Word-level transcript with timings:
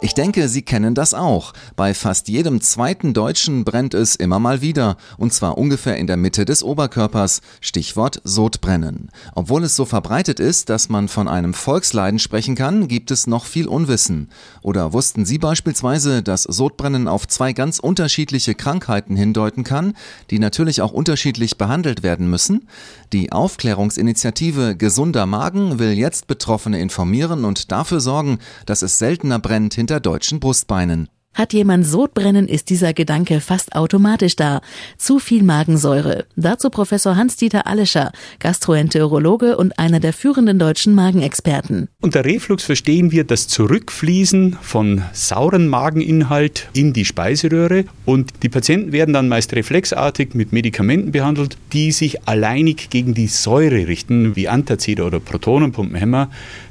Ich 0.00 0.14
denke, 0.14 0.48
Sie 0.48 0.62
kennen 0.62 0.94
das 0.94 1.12
auch. 1.12 1.52
Bei 1.74 1.92
fast 1.92 2.28
jedem 2.28 2.60
zweiten 2.60 3.14
Deutschen 3.14 3.64
brennt 3.64 3.94
es 3.94 4.14
immer 4.14 4.38
mal 4.38 4.60
wieder, 4.60 4.96
und 5.16 5.32
zwar 5.32 5.58
ungefähr 5.58 5.96
in 5.96 6.06
der 6.06 6.16
Mitte 6.16 6.44
des 6.44 6.62
Oberkörpers, 6.62 7.40
Stichwort 7.60 8.20
Sodbrennen. 8.22 9.10
Obwohl 9.34 9.64
es 9.64 9.74
so 9.74 9.84
verbreitet 9.84 10.38
ist, 10.38 10.68
dass 10.68 10.88
man 10.88 11.08
von 11.08 11.26
einem 11.26 11.52
Volksleiden 11.52 12.20
sprechen 12.20 12.54
kann, 12.54 12.86
gibt 12.86 13.10
es 13.10 13.26
noch 13.26 13.44
viel 13.44 13.66
Unwissen. 13.66 14.28
Oder 14.62 14.92
wussten 14.92 15.26
Sie 15.26 15.38
beispielsweise, 15.38 16.22
dass 16.22 16.44
Sodbrennen 16.44 17.08
auf 17.08 17.26
zwei 17.26 17.52
ganz 17.52 17.80
unterschiedliche 17.80 18.54
Krankheiten 18.54 19.16
hindeuten 19.16 19.64
kann, 19.64 19.94
die 20.30 20.38
natürlich 20.38 20.80
auch 20.80 20.92
unterschiedlich 20.92 21.58
behandelt 21.58 22.04
werden 22.04 22.30
müssen? 22.30 22.68
Die 23.12 23.32
Aufklärungsinitiative 23.32 24.76
Gesunder 24.76 25.26
Magen 25.26 25.80
will 25.80 25.92
jetzt 25.92 26.28
Betroffene 26.28 26.78
informieren 26.78 27.44
und 27.44 27.72
dafür 27.72 27.98
sorgen, 27.98 28.38
dass 28.64 28.82
es 28.82 28.98
seltener 28.98 29.40
brennt 29.40 29.74
hinter 29.88 30.00
deutschen 30.00 30.38
Brustbeinen. 30.38 31.08
Hat 31.32 31.52
jemand 31.52 31.86
Sodbrennen, 31.86 32.48
ist 32.48 32.68
dieser 32.68 32.92
Gedanke 32.92 33.40
fast 33.40 33.74
automatisch 33.76 34.34
da. 34.34 34.60
Zu 34.98 35.18
viel 35.18 35.42
Magensäure. 35.44 36.26
Dazu 36.36 36.68
Professor 36.68 37.16
Hans-Dieter 37.16 37.66
Allescher, 37.66 38.10
Gastroenterologe 38.40 39.56
und 39.56 39.78
einer 39.78 40.00
der 40.00 40.12
führenden 40.12 40.58
deutschen 40.58 40.94
Magenexperten. 40.94 41.88
Unter 42.02 42.24
Reflux 42.24 42.64
verstehen 42.64 43.12
wir 43.12 43.24
das 43.24 43.46
Zurückfließen 43.46 44.58
von 44.60 45.04
sauren 45.12 45.68
Mageninhalt 45.68 46.68
in 46.74 46.92
die 46.92 47.04
Speiseröhre 47.04 47.84
und 48.04 48.42
die 48.42 48.48
Patienten 48.48 48.92
werden 48.92 49.14
dann 49.14 49.28
meist 49.28 49.54
reflexartig 49.54 50.34
mit 50.34 50.52
Medikamenten 50.52 51.12
behandelt, 51.12 51.56
die 51.72 51.92
sich 51.92 52.26
alleinig 52.26 52.90
gegen 52.90 53.14
die 53.14 53.28
Säure 53.28 53.86
richten, 53.86 54.34
wie 54.34 54.48
Antazid 54.48 55.00
oder 55.00 55.20
Protonenpumpenhemmer. 55.20 56.30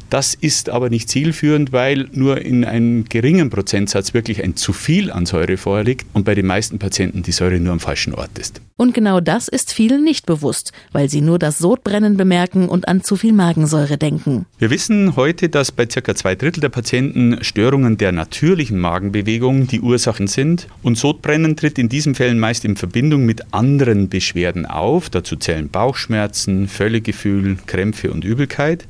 Das 0.09 0.33
ist 0.33 0.69
aber 0.69 0.89
nicht 0.89 1.09
zielführend, 1.09 1.73
weil 1.73 2.07
nur 2.13 2.41
in 2.41 2.63
einem 2.63 3.05
geringen 3.05 3.49
Prozentsatz 3.49 4.13
wirklich 4.13 4.41
ein 4.43 4.55
zu 4.55 4.71
viel 4.71 5.11
an 5.11 5.25
Säure 5.25 5.57
vorliegt 5.57 6.05
und 6.13 6.23
bei 6.23 6.33
den 6.33 6.45
meisten 6.45 6.79
Patienten 6.79 7.23
die 7.23 7.33
Säure 7.33 7.59
nur 7.59 7.73
am 7.73 7.81
falschen 7.81 8.13
Ort 8.13 8.37
ist. 8.39 8.61
Und 8.77 8.93
genau 8.93 9.19
das 9.19 9.47
ist 9.47 9.73
vielen 9.73 10.03
nicht 10.03 10.25
bewusst, 10.25 10.71
weil 10.91 11.09
sie 11.09 11.19
nur 11.19 11.39
das 11.39 11.57
Sodbrennen 11.57 12.15
bemerken 12.15 12.69
und 12.69 12.87
an 12.87 13.03
zu 13.03 13.15
viel 13.15 13.33
Magensäure 13.33 13.97
denken. 13.97 14.45
Wir 14.59 14.69
wissen 14.69 15.15
heute, 15.15 15.49
dass 15.49 15.71
bei 15.71 15.87
ca. 15.87 16.15
zwei 16.15 16.35
Drittel 16.35 16.61
der 16.61 16.69
Patienten 16.69 17.43
Störungen 17.43 17.97
der 17.97 18.11
natürlichen 18.11 18.79
Magenbewegung 18.79 19.67
die 19.67 19.81
Ursachen 19.81 20.27
sind. 20.27 20.67
Und 20.83 20.97
Sodbrennen 20.97 21.55
tritt 21.57 21.79
in 21.79 21.89
diesen 21.89 22.15
Fällen 22.15 22.39
meist 22.39 22.65
in 22.65 22.77
Verbindung 22.77 23.25
mit 23.25 23.53
anderen 23.53 24.09
Beschwerden 24.09 24.65
auf. 24.65 25.09
Dazu 25.09 25.35
zählen 25.35 25.69
Bauchschmerzen, 25.69 26.67
Völlegefühl, 26.67 27.57
Krämpfe 27.65 28.11
und 28.11 28.23
Übelkeit 28.23 28.87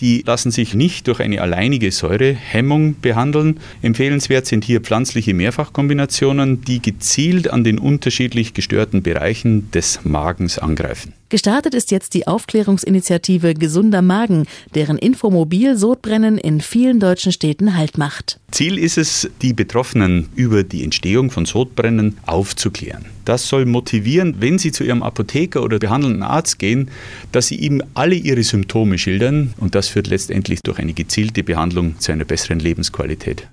die 0.00 0.22
lassen 0.26 0.50
sich 0.50 0.74
nicht 0.74 1.06
durch 1.06 1.20
eine 1.20 1.40
alleinige 1.40 1.92
Säurehemmung 1.92 3.00
behandeln. 3.00 3.60
Empfehlenswert 3.82 4.46
sind 4.46 4.64
hier 4.64 4.80
pflanzliche 4.80 5.34
Mehrfachkombinationen, 5.34 6.62
die 6.62 6.80
gezielt 6.80 7.50
an 7.50 7.64
den 7.64 7.78
unterschiedlich 7.78 8.54
gestörten 8.54 9.02
Bereichen 9.02 9.70
des 9.70 10.00
Magens 10.04 10.58
angreifen. 10.58 11.12
Gestartet 11.28 11.74
ist 11.74 11.92
jetzt 11.92 12.14
die 12.14 12.26
Aufklärungsinitiative 12.26 13.54
Gesunder 13.54 14.02
Magen, 14.02 14.46
deren 14.74 14.98
Infomobil 14.98 15.76
Sodbrennen 15.76 16.38
in 16.38 16.60
vielen 16.60 16.98
deutschen 16.98 17.30
Städten 17.30 17.76
Halt 17.76 17.98
macht. 17.98 18.39
Ziel 18.50 18.78
ist 18.78 18.98
es, 18.98 19.30
die 19.42 19.52
Betroffenen 19.52 20.28
über 20.34 20.62
die 20.62 20.84
Entstehung 20.84 21.30
von 21.30 21.46
Sodbrennen 21.46 22.18
aufzuklären. 22.26 23.04
Das 23.24 23.48
soll 23.48 23.64
motivieren, 23.64 24.36
wenn 24.40 24.58
sie 24.58 24.72
zu 24.72 24.84
ihrem 24.84 25.02
Apotheker 25.02 25.62
oder 25.62 25.78
behandelnden 25.78 26.22
Arzt 26.22 26.58
gehen, 26.58 26.90
dass 27.32 27.48
sie 27.48 27.56
ihm 27.56 27.82
alle 27.94 28.14
ihre 28.14 28.42
Symptome 28.42 28.98
schildern 28.98 29.54
und 29.58 29.74
das 29.74 29.88
führt 29.88 30.08
letztendlich 30.08 30.60
durch 30.62 30.78
eine 30.78 30.92
gezielte 30.92 31.42
Behandlung 31.44 31.98
zu 31.98 32.12
einer 32.12 32.24
besseren 32.24 32.58
Lebensqualität. 32.58 33.48